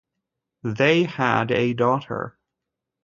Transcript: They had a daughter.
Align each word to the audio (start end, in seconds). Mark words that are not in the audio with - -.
They 0.63 1.03
had 1.03 1.51
a 1.51 1.73
daughter. 1.75 2.35